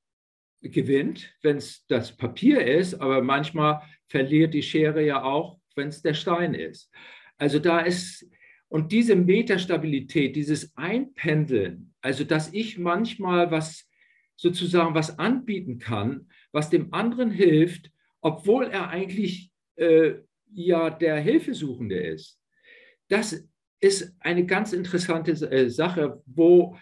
[0.63, 6.03] gewinnt, wenn es das Papier ist, aber manchmal verliert die Schere ja auch, wenn es
[6.03, 6.91] der Stein ist.
[7.37, 8.27] Also da ist,
[8.69, 13.89] und diese Metastabilität, dieses Einpendeln, also dass ich manchmal was
[14.37, 20.15] sozusagen was anbieten kann, was dem anderen hilft, obwohl er eigentlich äh,
[20.53, 22.41] ja der Hilfesuchende ist.
[23.09, 23.47] Das
[23.81, 26.77] ist eine ganz interessante äh, Sache, wo,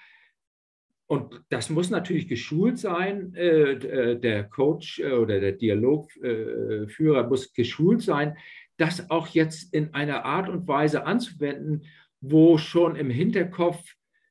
[1.06, 7.52] und das muss natürlich geschult sein, äh, äh der Coach äh, oder der Dialogführer muss
[7.52, 8.36] geschult sein,
[8.76, 11.86] das auch jetzt in einer Art und Weise anzuwenden,
[12.20, 13.82] wo schon im Hinterkopf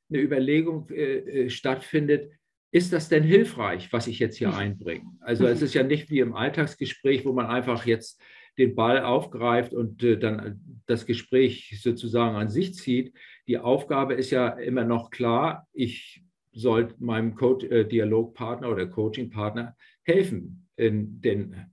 [0.08, 2.32] eine Überlegung äh, stattfindet,
[2.72, 5.04] ist das denn hilfreich, was ich jetzt hier einbringe?
[5.20, 8.20] Also es ist ja nicht wie im Alltagsgespräch, wo man einfach jetzt
[8.58, 13.14] den Ball aufgreift und äh, dann das Gespräch sozusagen an sich zieht.
[13.46, 19.76] Die Aufgabe ist ja immer noch klar, ich soll meinem Coach, äh, Dialogpartner oder Coachingpartner
[20.02, 21.72] helfen in den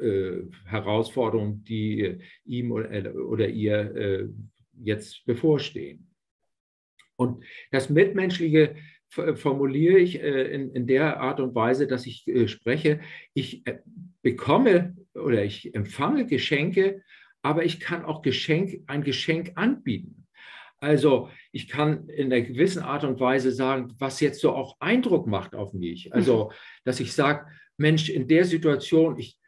[0.00, 4.28] äh, Herausforderungen, die ihm oder, äh, oder ihr äh,
[4.82, 6.10] jetzt bevorstehen.
[7.16, 8.74] Und das Mitmenschliche
[9.34, 13.00] formuliere ich äh, in, in der Art und Weise, dass ich spreche.
[13.32, 13.62] Ich
[14.22, 17.02] bekomme oder ich empfange Geschenke,
[17.42, 20.26] aber ich kann auch Geschenk, ein Geschenk anbieten.
[20.80, 25.26] Also ich kann in einer gewissen Art und Weise sagen, was jetzt so auch Eindruck
[25.26, 26.12] macht auf mich.
[26.12, 26.52] Also,
[26.84, 27.46] dass ich sage,
[27.76, 29.38] Mensch, in der Situation, ich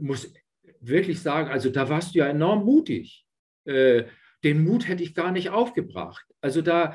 [0.00, 0.32] muss
[0.80, 3.24] wirklich sagen, also da warst du ja enorm mutig.
[3.64, 4.04] Äh,
[4.44, 6.24] den Mut hätte ich gar nicht aufgebracht.
[6.40, 6.94] Also da, äh,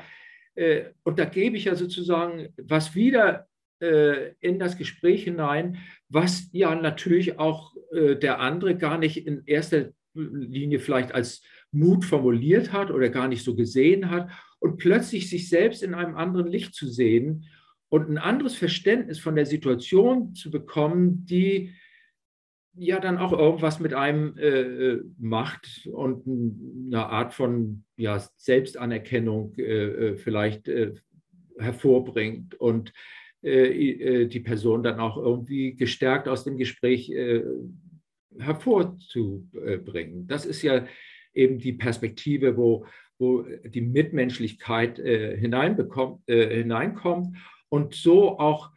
[1.04, 3.46] und da gebe ich ja sozusagen was wieder
[3.80, 9.42] äh, in das Gespräch hinein, was ja natürlich auch äh, der andere gar nicht in
[9.46, 11.42] erster Linie vielleicht als
[11.72, 14.30] Mut formuliert hat oder gar nicht so gesehen hat.
[14.58, 17.46] Und plötzlich sich selbst in einem anderen Licht zu sehen
[17.88, 21.74] und ein anderes Verständnis von der Situation zu bekommen, die
[22.74, 29.54] ja dann auch irgendwas mit einem äh, äh macht und eine Art von ja, Selbstanerkennung
[29.54, 30.94] äh, vielleicht äh,
[31.58, 32.92] hervorbringt und
[33.42, 37.42] äh, äh, die Person dann auch irgendwie gestärkt aus dem Gespräch äh,
[38.38, 40.26] hervorzubringen.
[40.26, 40.86] Das ist ja
[41.32, 42.84] eben die Perspektive, wo,
[43.18, 47.36] wo die Mitmenschlichkeit hineinkommt
[47.68, 48.70] und so auch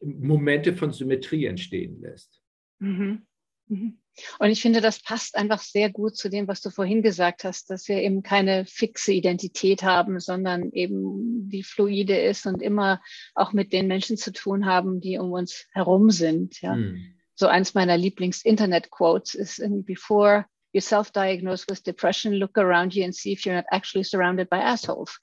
[0.00, 2.37] Momente von Symmetrie entstehen lässt.
[2.78, 3.26] Mhm.
[3.68, 3.98] Mhm.
[4.38, 7.70] Und ich finde, das passt einfach sehr gut zu dem, was du vorhin gesagt hast,
[7.70, 13.00] dass wir eben keine fixe Identität haben, sondern eben die fluide ist und immer
[13.34, 16.60] auch mit den Menschen zu tun haben, die um uns herum sind.
[16.60, 16.74] Ja.
[16.74, 17.14] Mhm.
[17.34, 23.32] So eins meiner Lieblings-Internet-Quotes ist before you self-diagnose with depression, look around you and see
[23.32, 25.20] if you're not actually surrounded by assholes.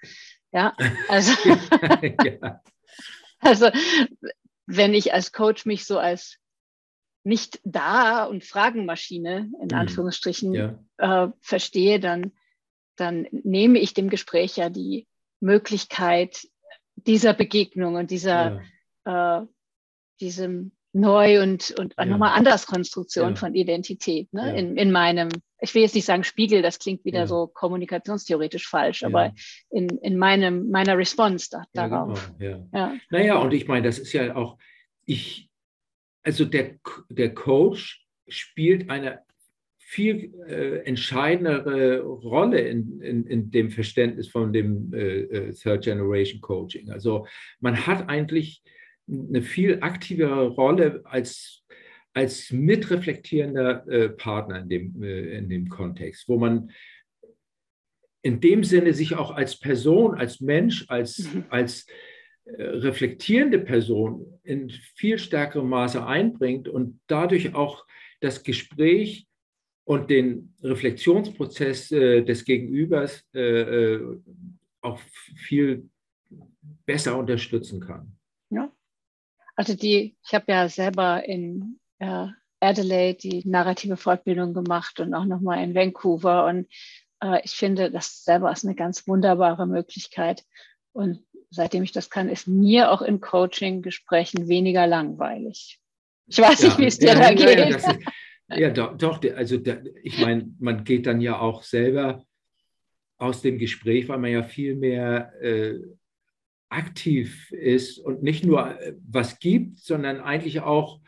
[0.54, 0.74] Ja,
[1.10, 1.34] also,
[2.24, 2.62] ja.
[3.42, 3.70] also
[4.66, 6.38] wenn ich als Coach mich so als
[7.26, 9.74] nicht da und Fragenmaschine in mhm.
[9.74, 10.80] Anführungsstrichen ja.
[10.98, 12.32] äh, verstehe, dann,
[12.96, 15.08] dann nehme ich dem Gespräch ja die
[15.40, 16.48] Möglichkeit
[16.96, 18.62] dieser Begegnung und dieser
[19.06, 19.42] ja.
[19.42, 19.46] äh,
[20.22, 22.06] diesem Neu- und, und ja.
[22.06, 23.36] nochmal anders Konstruktion ja.
[23.36, 24.58] von Identität ne?
[24.58, 25.28] in, in meinem,
[25.60, 29.34] ich will jetzt nicht sagen Spiegel, das klingt wieder so kommunikationstheoretisch falsch, aber
[29.70, 32.32] in, in meinem, meiner Response da, darauf.
[32.40, 32.70] Genau.
[32.72, 32.94] Ja.
[33.10, 34.58] Naja, und ich meine, das ist ja auch,
[35.06, 35.50] ich,
[36.26, 39.20] also der, der Coach spielt eine
[39.78, 46.42] viel äh, entscheidendere Rolle in, in, in, dem Verständnis von dem äh, äh, Third Generation
[46.42, 46.90] Coaching.
[46.90, 47.28] Also
[47.60, 48.64] man hat eigentlich
[49.08, 51.64] eine viel aktivere Rolle als,
[52.14, 56.72] als mitreflektierender äh, Partner in dem, äh, in dem Kontext, wo man
[58.24, 61.46] in dem Sinne sich auch als Person, als Mensch, als, mhm.
[61.50, 61.86] als
[62.48, 67.86] reflektierende Person in viel stärkerem Maße einbringt und dadurch auch
[68.22, 69.28] das Gespräch
[69.84, 74.00] und den Reflexionsprozess äh, des Gegenübers äh,
[74.82, 75.00] auch
[75.36, 75.90] viel
[76.86, 78.16] besser unterstützen kann.
[78.50, 78.72] Ja,
[79.56, 82.28] also die, ich habe ja selber in äh,
[82.60, 86.68] Adelaide die narrative Fortbildung gemacht und auch nochmal in Vancouver und
[87.22, 90.44] äh, ich finde, das selber ist eine ganz wunderbare Möglichkeit.
[90.94, 95.80] Und seitdem ich das kann, ist mir auch in Coaching-Gesprächen weniger langweilig.
[96.28, 97.60] Ich weiß ja, nicht, wie es dir ja, da geht.
[97.60, 97.88] Ja, ist,
[98.50, 102.24] ja, doch, doch, also da, ich meine, man geht dann ja auch selber
[103.18, 105.80] aus dem Gespräch, weil man ja viel mehr äh,
[106.70, 111.00] aktiv ist und nicht nur äh, was gibt, sondern eigentlich auch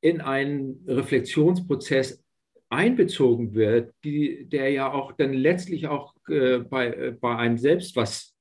[0.00, 2.22] in einen Reflexionsprozess
[2.70, 7.96] einbezogen wird, die, der ja auch dann letztlich auch äh, bei, äh, bei einem selbst
[7.96, 8.34] was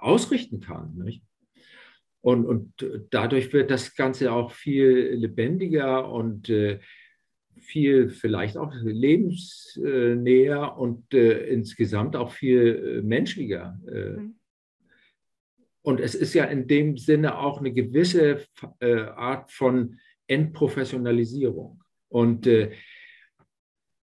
[0.00, 0.96] ausrichten kann.
[0.96, 1.22] Nicht?
[2.20, 2.72] Und, und
[3.10, 6.80] dadurch wird das Ganze auch viel lebendiger und äh,
[7.60, 13.78] viel vielleicht auch lebensnäher und äh, insgesamt auch viel äh, menschlicher.
[13.86, 14.20] Äh.
[14.20, 14.34] Mhm.
[15.82, 18.44] Und es ist ja in dem Sinne auch eine gewisse
[18.80, 21.82] äh, Art von Entprofessionalisierung.
[22.08, 22.46] Und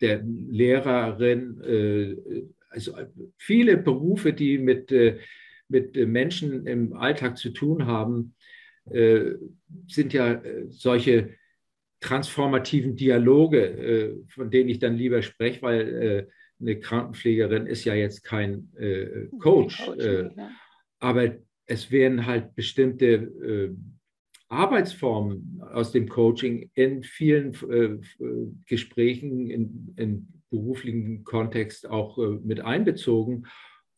[0.00, 1.60] der Lehrerin,
[2.76, 2.94] also
[3.38, 5.18] viele Berufe, die mit, äh,
[5.68, 8.34] mit Menschen im Alltag zu tun haben,
[8.90, 9.32] äh,
[9.88, 11.30] sind ja äh, solche
[11.98, 16.28] transformativen Dialoge, von denen ich dann lieber spreche, weil
[16.60, 18.68] eine Krankenpflegerin ist ja jetzt kein
[19.40, 19.82] Coach.
[19.86, 20.30] Coach
[20.98, 23.74] aber es werden halt bestimmte
[24.48, 27.56] Arbeitsformen aus dem Coaching in vielen
[28.66, 33.46] Gesprächen, in, in beruflichen Kontext auch äh, mit einbezogen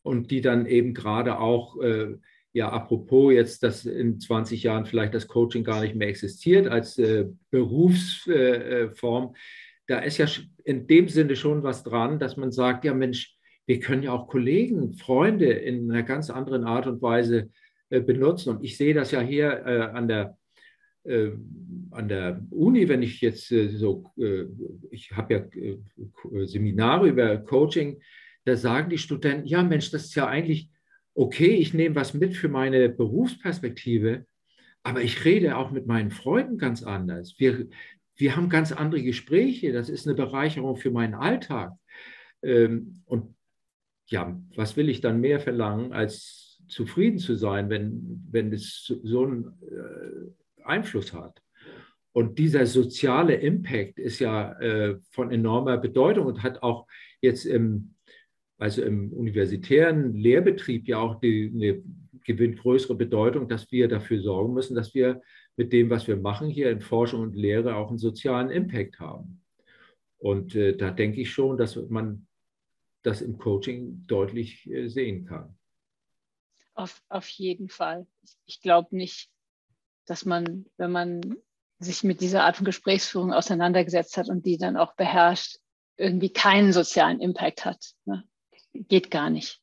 [0.01, 2.15] und die dann eben gerade auch, äh,
[2.53, 6.97] ja, apropos jetzt, dass in 20 Jahren vielleicht das Coaching gar nicht mehr existiert als
[6.97, 9.35] äh, Berufsform,
[9.87, 10.27] da ist ja
[10.63, 13.35] in dem Sinne schon was dran, dass man sagt, ja Mensch,
[13.65, 17.49] wir können ja auch Kollegen, Freunde in einer ganz anderen Art und Weise
[17.89, 18.49] benutzen.
[18.49, 20.38] Und ich sehe das ja hier an der
[21.05, 24.45] an der Uni, wenn ich jetzt äh, so, äh,
[24.91, 28.01] ich habe ja Seminare über Coaching,
[28.45, 30.69] da sagen die Studenten, ja Mensch, das ist ja eigentlich
[31.13, 34.25] okay, ich nehme was mit für meine Berufsperspektive,
[34.83, 37.35] aber ich rede auch mit meinen Freunden ganz anders.
[37.37, 37.67] Wir,
[38.15, 41.73] wir haben ganz andere Gespräche, das ist eine Bereicherung für meinen Alltag.
[42.41, 43.35] Ähm, und
[44.07, 49.25] ja, was will ich dann mehr verlangen, als zufrieden zu sein, wenn, wenn es so
[49.25, 49.45] ein
[50.63, 51.41] Einfluss hat.
[52.11, 56.87] Und dieser soziale Impact ist ja äh, von enormer Bedeutung und hat auch
[57.21, 57.95] jetzt im,
[58.57, 61.83] also im universitären Lehrbetrieb ja auch die, eine
[62.23, 65.21] gewinnt größere Bedeutung, dass wir dafür sorgen müssen, dass wir
[65.55, 69.41] mit dem, was wir machen hier in Forschung und Lehre, auch einen sozialen Impact haben.
[70.17, 72.27] Und äh, da denke ich schon, dass man
[73.03, 75.55] das im Coaching deutlich äh, sehen kann.
[76.73, 78.07] Auf, auf jeden Fall.
[78.45, 79.31] Ich glaube nicht,
[80.09, 81.21] dass man, wenn man
[81.79, 85.57] sich mit dieser Art von Gesprächsführung auseinandergesetzt hat und die dann auch beherrscht,
[85.97, 87.93] irgendwie keinen sozialen Impact hat.
[88.05, 88.23] Ne?
[88.73, 89.61] Geht gar nicht.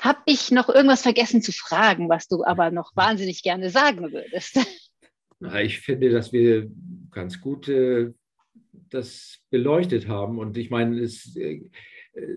[0.00, 4.58] Habe ich noch irgendwas vergessen zu fragen, was du aber noch wahnsinnig gerne sagen würdest?
[5.60, 6.68] Ich finde, dass wir
[7.10, 8.12] ganz gut äh,
[8.88, 10.38] das beleuchtet haben.
[10.38, 11.60] Und ich meine, es, äh,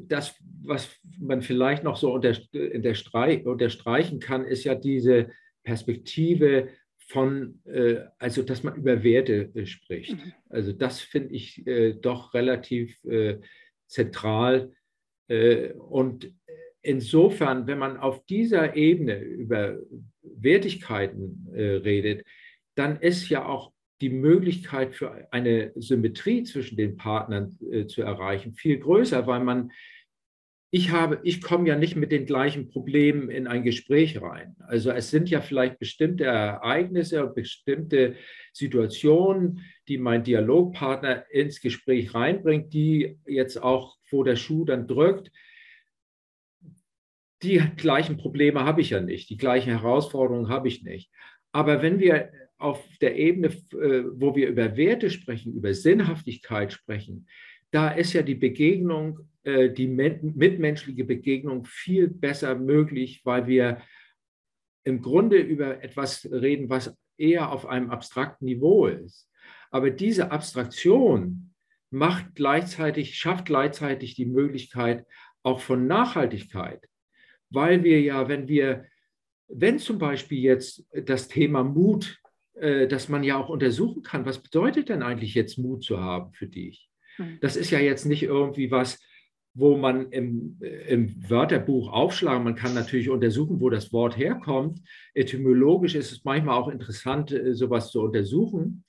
[0.03, 5.31] das, was man vielleicht noch so unter, unterstreichen kann, ist ja diese
[5.63, 6.69] Perspektive
[7.11, 10.13] von, äh, also dass man über Werte äh, spricht.
[10.13, 10.33] Mhm.
[10.49, 13.39] Also das finde ich äh, doch relativ äh,
[13.87, 14.71] zentral.
[15.27, 16.33] Äh, und
[16.81, 19.77] insofern, wenn man auf dieser Ebene über
[20.21, 22.25] Wertigkeiten äh, redet,
[22.75, 27.55] dann ist ja auch die Möglichkeit für eine Symmetrie zwischen den Partnern
[27.87, 29.71] zu erreichen viel größer, weil man
[30.73, 34.55] ich habe, ich komme ja nicht mit den gleichen Problemen in ein Gespräch rein.
[34.59, 38.15] Also es sind ja vielleicht bestimmte Ereignisse, bestimmte
[38.53, 45.29] Situationen, die mein Dialogpartner ins Gespräch reinbringt, die jetzt auch, wo der Schuh dann drückt.
[47.43, 51.11] Die gleichen Probleme habe ich ja nicht, die gleichen Herausforderungen habe ich nicht.
[51.51, 57.27] Aber wenn wir auf der Ebene, äh, wo wir über Werte sprechen, über Sinnhaftigkeit sprechen,
[57.71, 63.81] da ist ja die Begegnung, äh, die mitmenschliche Begegnung viel besser möglich, weil wir
[64.83, 69.29] im Grunde über etwas reden, was eher auf einem abstrakten Niveau ist.
[69.69, 71.53] Aber diese Abstraktion
[71.89, 75.05] macht gleichzeitig, schafft gleichzeitig die Möglichkeit
[75.43, 76.87] auch von Nachhaltigkeit,
[77.49, 78.85] weil wir ja, wenn wir,
[79.47, 82.19] wenn zum Beispiel jetzt das Thema Mut,
[82.53, 86.33] äh, dass man ja auch untersuchen kann, was bedeutet denn eigentlich jetzt Mut zu haben
[86.33, 86.90] für dich?
[87.21, 87.37] Hm.
[87.41, 88.99] Das ist ja jetzt nicht irgendwie was,
[89.53, 92.43] wo man im, im Wörterbuch aufschlagen.
[92.43, 94.79] Man kann natürlich untersuchen, wo das Wort herkommt.
[95.13, 98.85] Etymologisch ist es manchmal auch interessant, äh, sowas zu untersuchen.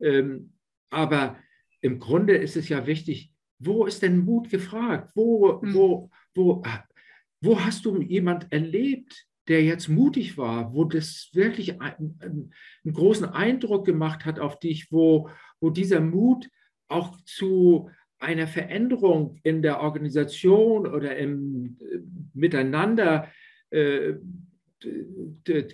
[0.00, 0.52] Ähm,
[0.90, 1.36] aber
[1.80, 5.10] im Grunde ist es ja wichtig, wo ist denn Mut gefragt?
[5.14, 5.74] Wo, hm.
[5.74, 6.62] wo, wo,
[7.40, 13.26] wo hast du jemand erlebt, der jetzt mutig war, wo das wirklich einen, einen großen
[13.26, 16.48] Eindruck gemacht hat auf dich, wo, wo dieser Mut
[16.88, 21.98] auch zu einer Veränderung in der Organisation oder im äh,
[22.34, 23.28] Miteinander
[23.70, 24.14] äh,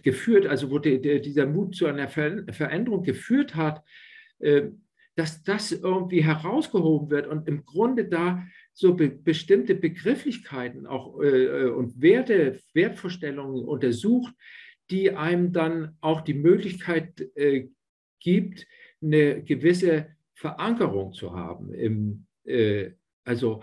[0.03, 3.83] geführt, also wo dieser Mut zu einer Ver Veränderung geführt hat,
[4.39, 4.71] äh,
[5.15, 11.67] dass das irgendwie herausgehoben wird und im Grunde da so be bestimmte Begrifflichkeiten auch äh,
[11.67, 14.35] und Werte, Wertvorstellungen untersucht,
[14.91, 17.27] die einem dann auch die Möglichkeit
[18.21, 18.67] gibt,
[19.01, 21.73] eine gewisse Verankerung zu haben.
[21.73, 22.91] Im, äh,
[23.25, 23.63] also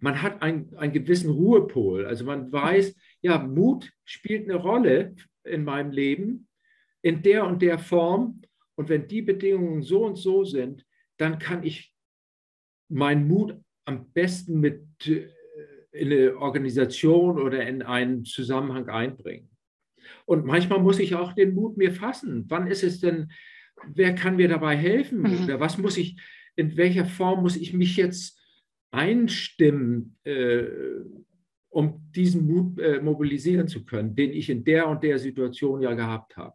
[0.00, 2.04] man hat ein, einen gewissen Ruhepol.
[2.04, 5.14] Also man weiß, ja, Mut spielt eine Rolle
[5.44, 6.46] in meinem Leben
[7.00, 8.42] in der und der Form.
[8.74, 10.84] Und wenn die Bedingungen so und so sind,
[11.16, 11.94] dann kann ich
[12.90, 15.30] meinen Mut am besten mit äh,
[15.92, 19.48] in eine Organisation oder in einen Zusammenhang einbringen.
[20.26, 22.44] Und manchmal muss ich auch den Mut mir fassen.
[22.48, 23.32] Wann ist es denn,
[23.86, 25.20] wer kann mir dabei helfen?
[25.20, 25.44] Mhm.
[25.44, 26.20] Oder was muss ich,
[26.56, 28.38] in welcher Form muss ich mich jetzt
[28.90, 30.64] einstimmen, äh,
[31.70, 35.94] um diesen Mut äh, mobilisieren zu können, den ich in der und der Situation ja
[35.94, 36.54] gehabt habe.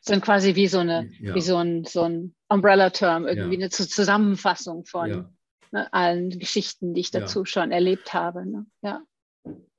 [0.00, 1.34] Sind quasi wie so eine, ja.
[1.34, 3.60] wie so ein, so ein Umbrella-Term, irgendwie ja.
[3.60, 5.32] eine Zusammenfassung von ja.
[5.70, 8.44] ne, allen Geschichten, die ich dazu schon erlebt habe.
[8.44, 8.66] Ne?
[8.82, 9.02] Ja.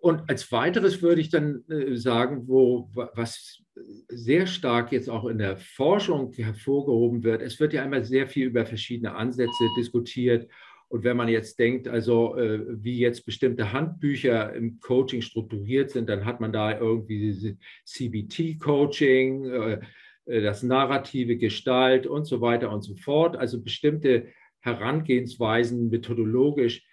[0.04, 3.64] Und als weiteres würde ich dann äh, sagen, wo, was
[4.10, 8.48] sehr stark jetzt auch in der Forschung hervorgehoben wird, es wird ja einmal sehr viel
[8.48, 10.50] über verschiedene Ansätze diskutiert.
[10.90, 16.10] Und wenn man jetzt denkt, also äh, wie jetzt bestimmte Handbücher im Coaching strukturiert sind,
[16.10, 19.80] dann hat man da irgendwie CBT-Coaching, äh,
[20.26, 23.38] das narrative Gestalt und so weiter und so fort.
[23.38, 24.28] Also bestimmte
[24.60, 26.86] Herangehensweisen methodologisch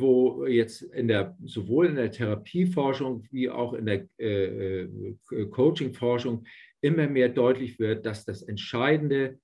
[0.00, 6.44] wo jetzt in der, sowohl in der Therapieforschung wie auch in der äh, äh Coachingforschung
[6.80, 9.38] immer mehr deutlich wird, dass das Entscheidende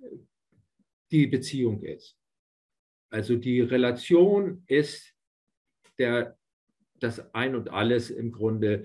[0.00, 0.06] äh,
[1.10, 2.16] die Beziehung ist.
[3.10, 5.14] Also die Relation ist
[5.98, 6.36] der,
[7.00, 8.84] das Ein und Alles im Grunde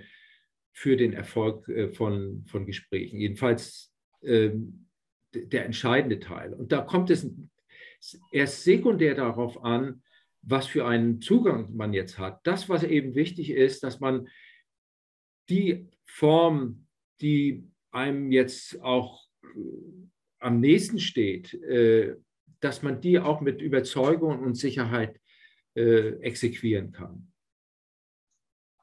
[0.72, 3.20] für den Erfolg von, von Gesprächen.
[3.20, 3.94] Jedenfalls
[4.24, 4.88] ähm,
[5.34, 6.54] der entscheidende Teil.
[6.54, 7.30] Und da kommt es
[8.32, 10.02] erst sekundär darauf an,
[10.44, 12.46] was für einen Zugang man jetzt hat.
[12.46, 14.28] Das, was eben wichtig ist, dass man
[15.50, 16.88] die Form,
[17.22, 19.48] die einem jetzt auch äh,
[20.40, 22.16] am nächsten steht, äh,
[22.60, 25.20] dass man die auch mit Überzeugung und Sicherheit
[25.76, 27.32] äh, exequieren kann.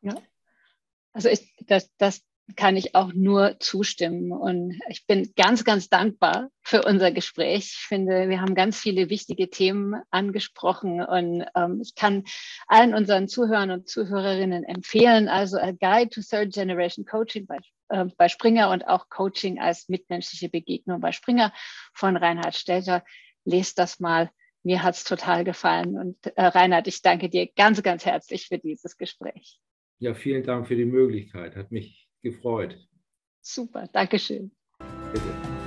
[0.03, 0.15] Ja,
[1.13, 2.25] also ich, das, das
[2.57, 4.33] kann ich auch nur zustimmen.
[4.33, 7.77] Und ich bin ganz, ganz dankbar für unser Gespräch.
[7.79, 12.25] Ich finde, wir haben ganz viele wichtige Themen angesprochen und ähm, ich kann
[12.67, 18.07] allen unseren Zuhörern und Zuhörerinnen empfehlen, also A Guide to Third Generation Coaching bei, äh,
[18.17, 21.53] bei Springer und auch Coaching als mitmenschliche Begegnung bei Springer
[21.95, 23.05] von Reinhard Stelter.
[23.45, 24.31] Lest das mal.
[24.63, 25.97] Mir hat es total gefallen.
[25.97, 29.59] Und äh, Reinhard, ich danke dir ganz, ganz herzlich für dieses Gespräch.
[29.99, 31.57] Ja, vielen Dank für die Möglichkeit.
[31.57, 32.77] Hat mich gefreut.
[33.41, 34.51] Super, Dankeschön.
[35.13, 35.60] Bitte.